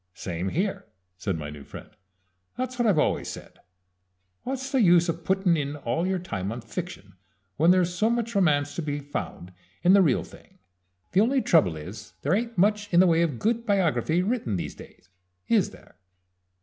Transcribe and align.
"Same 0.15 0.49
here," 0.49 0.87
said 1.15 1.37
my 1.37 1.51
new 1.51 1.63
friend. 1.63 1.91
"That's 2.57 2.79
what 2.79 2.87
I've 2.87 2.97
always 2.97 3.27
said. 3.27 3.59
What's 4.41 4.71
the 4.71 4.81
use 4.81 5.07
of 5.09 5.23
puttin' 5.23 5.55
in 5.55 5.75
all 5.75 6.07
your 6.07 6.17
time 6.17 6.51
on 6.51 6.61
fiction 6.61 7.13
when 7.57 7.69
there's 7.69 7.93
so 7.93 8.09
much 8.09 8.33
romance 8.33 8.73
to 8.77 8.81
be 8.81 8.97
found 8.97 9.53
in 9.83 9.93
the 9.93 10.01
real 10.01 10.23
thing? 10.23 10.57
The 11.11 11.21
only 11.21 11.39
trouble 11.43 11.77
is 11.77 12.13
that 12.13 12.21
there 12.23 12.33
ain't 12.33 12.57
much 12.57 12.91
in 12.91 12.99
the 12.99 13.05
way 13.05 13.21
of 13.21 13.37
good 13.37 13.63
biography 13.63 14.23
written 14.23 14.55
these 14.55 14.73
days 14.73 15.09
is 15.47 15.69
there?" 15.69 15.97